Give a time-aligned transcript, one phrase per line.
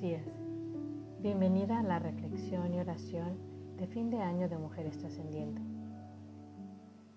[0.00, 0.22] Días.
[1.18, 5.60] Bienvenida a la reflexión y oración de fin de año de Mujeres Trascendiendo.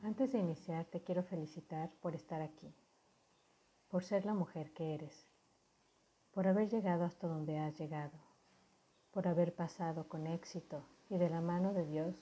[0.01, 2.73] Antes de iniciar, te quiero felicitar por estar aquí,
[3.87, 5.27] por ser la mujer que eres,
[6.31, 8.17] por haber llegado hasta donde has llegado,
[9.11, 12.15] por haber pasado con éxito y de la mano de Dios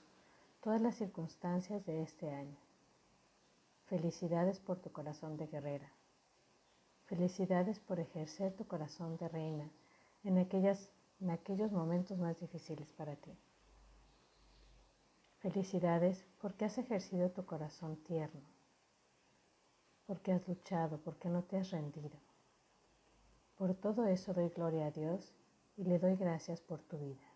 [0.60, 2.58] todas las circunstancias de este año.
[3.86, 5.90] Felicidades por tu corazón de guerrera.
[7.06, 9.70] Felicidades por ejercer tu corazón de reina
[10.24, 13.36] en, aquellas, en aquellos momentos más difíciles para ti.
[15.40, 18.42] Felicidades porque has ejercido tu corazón tierno,
[20.06, 22.18] porque has luchado, porque no te has rendido.
[23.56, 25.32] Por todo eso doy gloria a Dios
[25.76, 27.26] y le doy gracias por tu vida,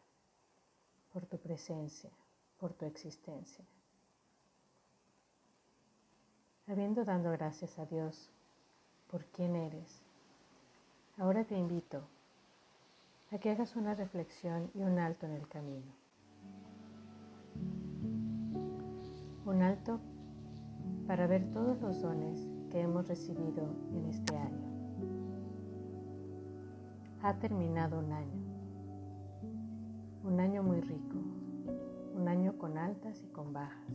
[1.13, 2.11] por tu presencia,
[2.59, 3.65] por tu existencia.
[6.67, 8.31] Habiendo dado gracias a Dios
[9.11, 10.03] por quién eres,
[11.19, 12.07] ahora te invito
[13.35, 15.93] a que hagas una reflexión y un alto en el camino.
[19.45, 19.99] Un alto
[21.09, 24.71] para ver todos los dones que hemos recibido en este año.
[27.23, 28.43] Ha terminado un año,
[30.23, 31.17] un año muy rico,
[32.15, 33.89] un año con altas y con bajas.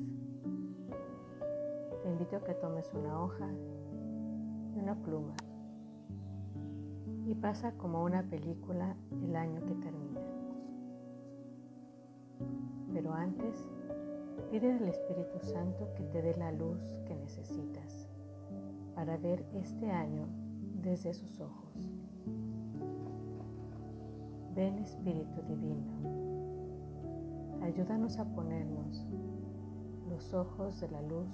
[2.04, 3.48] Te invito a que tomes una hoja
[4.76, 5.34] y una pluma
[7.30, 10.20] y pasa como una película el año que termina.
[12.92, 13.70] Pero antes,
[14.50, 18.10] pide al Espíritu Santo que te dé la luz que necesitas
[18.96, 20.26] para ver este año
[20.82, 21.92] desde sus ojos.
[24.56, 25.86] Ven Espíritu Divino,
[27.62, 29.06] ayúdanos a ponernos
[30.10, 31.30] los ojos de la luz,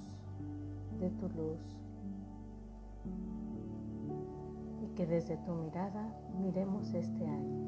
[1.00, 1.85] de tu luz
[4.96, 6.08] que desde tu mirada
[6.40, 7.66] miremos este año.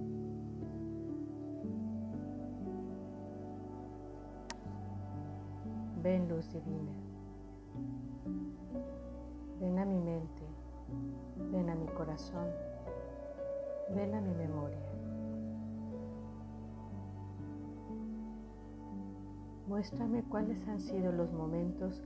[6.01, 6.91] Ven luz divina,
[9.59, 10.43] ven a mi mente,
[11.51, 12.47] ven a mi corazón,
[13.93, 14.77] ven a mi memoria.
[19.67, 22.01] Muéstrame cuáles han sido los momentos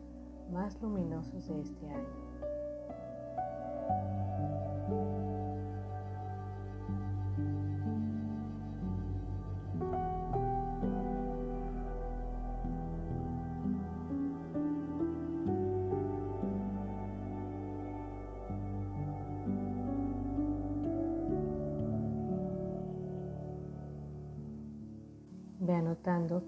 [0.52, 2.22] más luminosos de este año.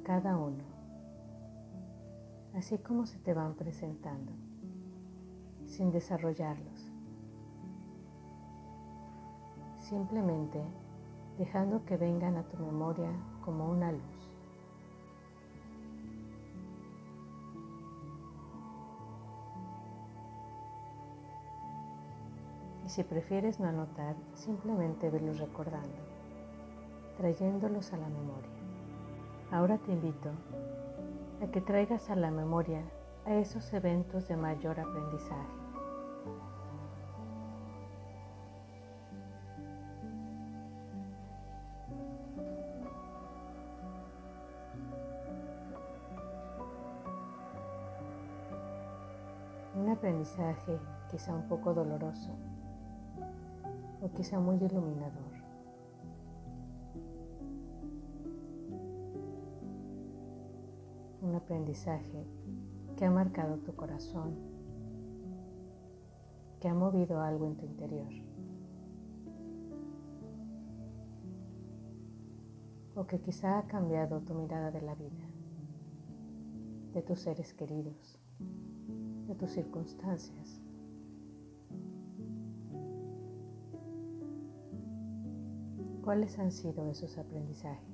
[0.04, 0.64] Cada uno,
[2.56, 4.32] así como se te van presentando,
[5.66, 6.92] sin desarrollarlos.
[9.78, 10.60] Simplemente
[11.38, 13.12] dejando que vengan a tu memoria
[13.44, 14.02] como una luz.
[22.86, 25.98] Y si prefieres no anotar, simplemente velos recordando,
[27.18, 28.63] trayéndolos a la memoria.
[29.52, 30.30] Ahora te invito
[31.42, 32.84] a que traigas a la memoria
[33.26, 35.64] a esos eventos de mayor aprendizaje.
[49.76, 50.80] Un aprendizaje
[51.10, 52.32] quizá un poco doloroso
[54.02, 55.33] o quizá muy iluminador.
[61.44, 62.26] Aprendizaje
[62.96, 64.34] que ha marcado tu corazón,
[66.62, 68.14] que ha movido algo en tu interior.
[72.96, 75.26] O que quizá ha cambiado tu mirada de la vida,
[76.94, 78.20] de tus seres queridos,
[79.28, 80.62] de tus circunstancias.
[86.04, 87.93] ¿Cuáles han sido esos aprendizajes?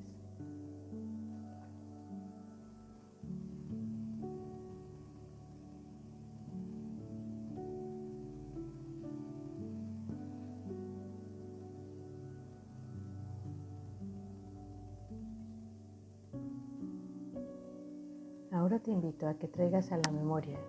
[18.59, 20.59] Ahora te invito a que traigas a la memoria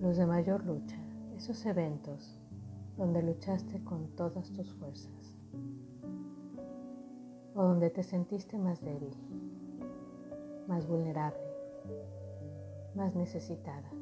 [0.00, 0.96] los de mayor lucha,
[1.36, 2.36] esos eventos
[2.96, 5.38] donde luchaste con todas tus fuerzas
[7.54, 9.14] o donde te sentiste más débil,
[10.66, 11.38] más vulnerable,
[12.96, 13.92] más necesitada.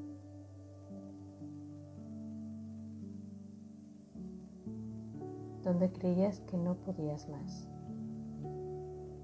[5.63, 7.69] donde creías que no podías más.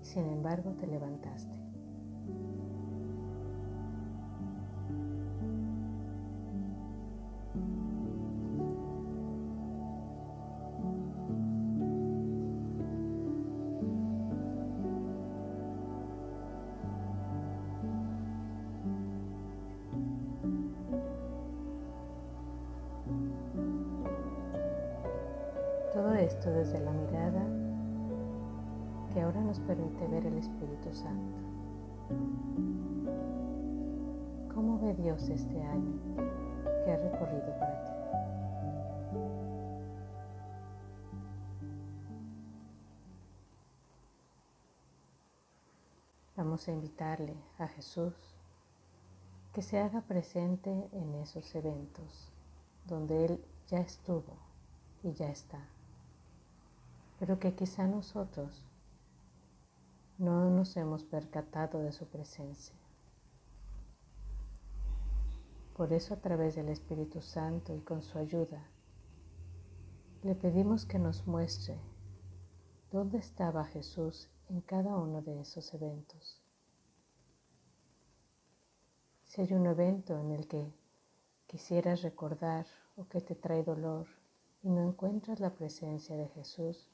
[0.03, 1.62] Y sin embargo te levantaste.
[26.33, 27.45] Esto desde la mirada
[29.13, 31.37] que ahora nos permite ver el Espíritu Santo.
[34.55, 35.93] ¿Cómo ve Dios este año
[36.85, 37.91] que ha recorrido para ti?
[46.37, 48.15] Vamos a invitarle a Jesús
[49.53, 52.33] que se haga presente en esos eventos
[52.87, 54.39] donde Él ya estuvo
[55.03, 55.61] y ya está
[57.23, 58.65] pero que quizá nosotros
[60.19, 62.75] no nos hemos percatado de su presencia.
[65.77, 68.67] Por eso a través del Espíritu Santo y con su ayuda,
[70.25, 71.79] le pedimos que nos muestre
[72.91, 76.43] dónde estaba Jesús en cada uno de esos eventos.
[79.23, 80.75] Si hay un evento en el que
[81.47, 82.67] quisieras recordar
[82.97, 84.09] o que te trae dolor
[84.65, 86.92] y no encuentras la presencia de Jesús,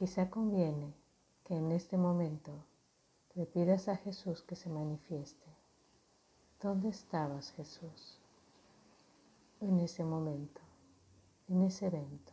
[0.00, 0.94] Quizá conviene
[1.44, 2.64] que en este momento
[3.34, 5.44] le pidas a Jesús que se manifieste.
[6.58, 8.18] ¿Dónde estabas Jesús?
[9.60, 10.62] En ese momento,
[11.48, 12.32] en ese evento.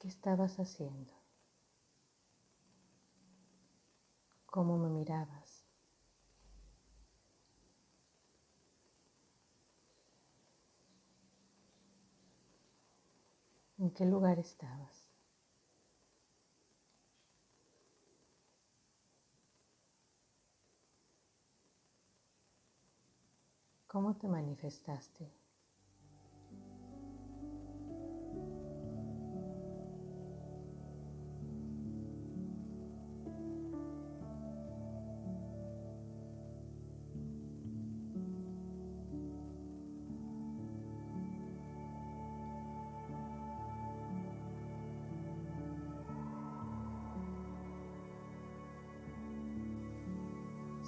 [0.00, 1.12] ¿Qué estabas haciendo?
[4.46, 5.45] ¿Cómo me mirabas?
[13.78, 15.08] ¿En qué lugar estabas?
[23.88, 25.32] ¿Cómo te manifestaste?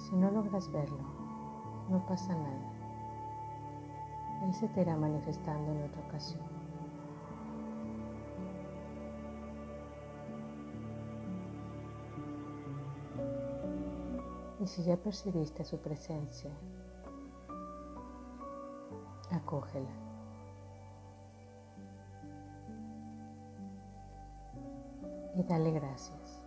[0.09, 1.03] Si no logras verlo,
[1.87, 2.73] no pasa nada.
[4.43, 6.41] Él se te irá manifestando en otra ocasión.
[14.59, 16.51] Y si ya percibiste su presencia,
[19.31, 19.91] acógela.
[25.35, 26.38] Y dale gracias.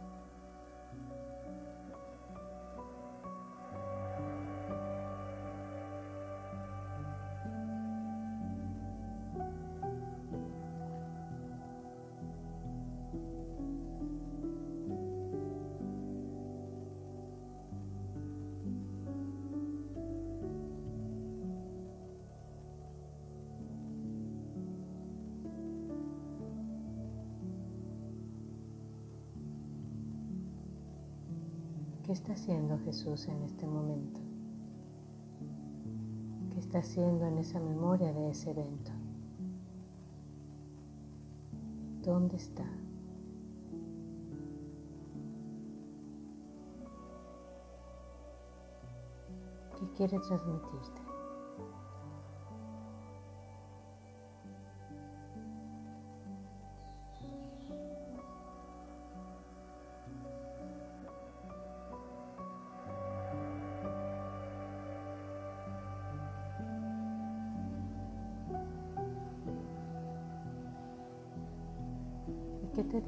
[32.12, 34.20] ¿Qué está haciendo Jesús en este momento?
[36.52, 38.90] ¿Qué está haciendo en esa memoria de ese evento?
[42.02, 42.64] ¿Dónde está?
[49.78, 51.11] ¿Qué quiere transmitirte?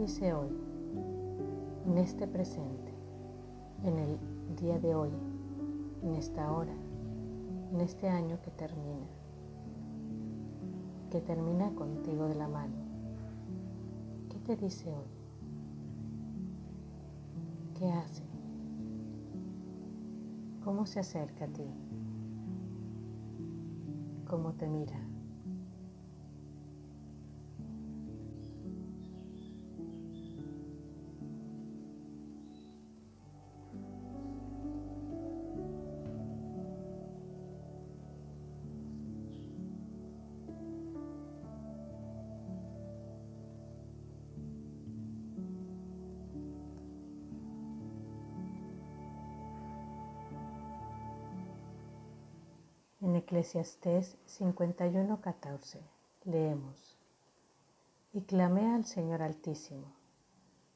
[0.04, 0.50] ¿Qué te dice hoy,
[1.87, 2.92] en este presente,
[3.84, 4.18] en el
[4.54, 5.08] día de hoy,
[6.02, 6.75] en esta hora,
[7.73, 9.06] en este año que termina,
[11.11, 12.75] que termina contigo de la mano?
[14.28, 15.08] ¿Qué te dice hoy?
[17.78, 18.25] ¿Qué hace?
[20.64, 21.64] ¿Cómo se acerca a ti?
[24.28, 25.13] ¿Cómo te mira?
[53.25, 55.81] Eclesiastés 51:14
[56.25, 56.99] leemos.
[58.12, 59.95] Y clamé al Señor Altísimo,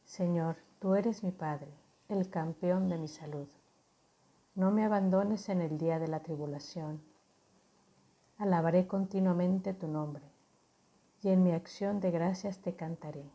[0.07, 1.71] Señor, tú eres mi Padre,
[2.09, 3.49] el campeón de mi salud.
[4.55, 7.03] No me abandones en el día de la tribulación.
[8.39, 10.25] Alabaré continuamente tu nombre,
[11.21, 13.31] y en mi acción de gracias te cantaré.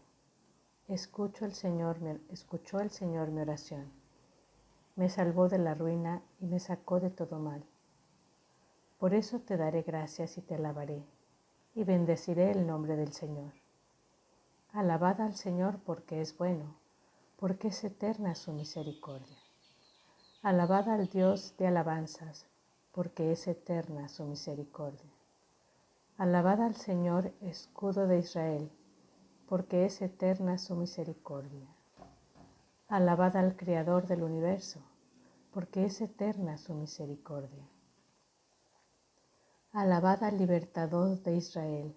[0.87, 1.97] Escucho el Señor,
[2.31, 3.91] escuchó el Señor mi oración.
[4.95, 7.63] Me salvó de la ruina y me sacó de todo mal.
[9.03, 11.03] Por eso te daré gracias y te alabaré,
[11.75, 13.51] y bendeciré el nombre del Señor.
[14.71, 16.77] Alabad al Señor porque es bueno,
[17.35, 19.37] porque es eterna su misericordia.
[20.41, 22.47] Alabad al Dios de alabanzas,
[22.93, 25.11] porque es eterna su misericordia.
[26.17, 28.71] Alabad al Señor, escudo de Israel,
[29.49, 31.67] porque es eterna su misericordia.
[32.87, 34.79] Alabad al Creador del universo,
[35.51, 37.67] porque es eterna su misericordia.
[39.75, 41.95] Alabad al libertador de Israel,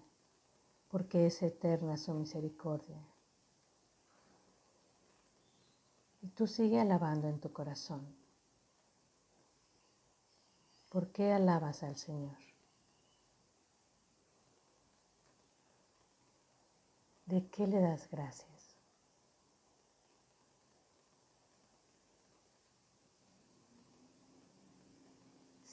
[0.87, 2.97] porque es eterna su misericordia.
[6.23, 8.17] Y tú sigue alabando en tu corazón.
[10.89, 12.39] ¿Por qué alabas al Señor?
[17.27, 18.56] ¿De qué le das gracias?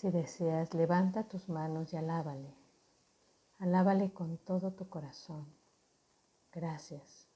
[0.04, 2.54] Si deseas, levanta tus manos y alábale.
[3.58, 5.46] Alábale con todo tu corazón.
[6.52, 7.26] Gracias.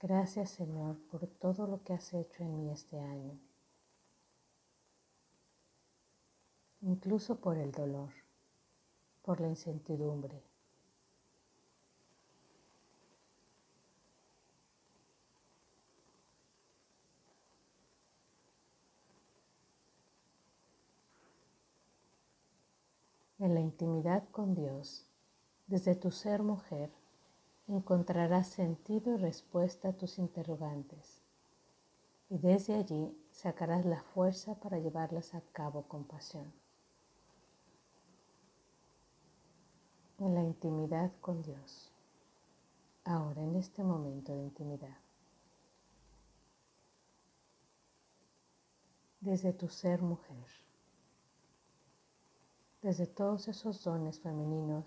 [0.00, 3.38] Gracias Señor por todo lo que has hecho en mí este año.
[6.80, 8.14] Incluso por el dolor,
[9.20, 10.42] por la incertidumbre.
[23.46, 25.06] En la intimidad con Dios,
[25.68, 26.90] desde tu ser mujer,
[27.68, 31.22] encontrarás sentido y respuesta a tus interrogantes.
[32.28, 36.52] Y desde allí sacarás la fuerza para llevarlas a cabo con pasión.
[40.18, 41.92] En la intimidad con Dios.
[43.04, 44.98] Ahora, en este momento de intimidad.
[49.20, 50.65] Desde tu ser mujer
[52.86, 54.84] desde todos esos dones femeninos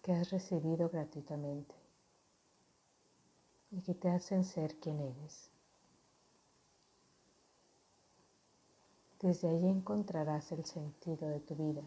[0.00, 1.74] que has recibido gratuitamente
[3.70, 5.50] y que te hacen ser quien eres.
[9.20, 11.82] Desde allí encontrarás el sentido de tu vida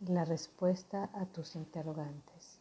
[0.00, 2.55] la respuesta a tus interrogantes.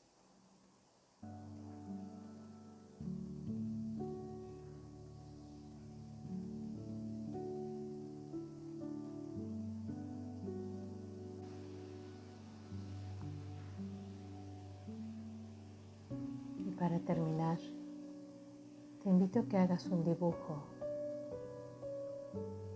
[19.50, 20.64] Que hagas un dibujo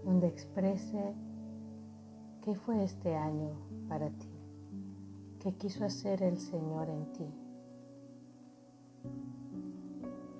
[0.03, 1.13] donde exprese
[2.43, 3.51] qué fue este año
[3.87, 4.29] para ti,
[5.39, 7.33] qué quiso hacer el Señor en ti,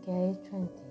[0.04, 0.89] qué ha hecho en ti.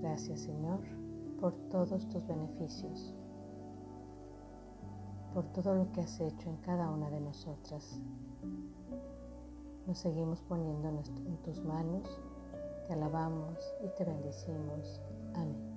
[0.00, 0.80] Gracias, Señor,
[1.40, 3.14] por todos tus beneficios,
[5.32, 8.00] por todo lo que has hecho en cada una de nosotras.
[9.86, 12.20] Nos seguimos poniendo en tus manos,
[12.86, 15.00] te alabamos y te bendecimos.
[15.34, 15.69] Amén.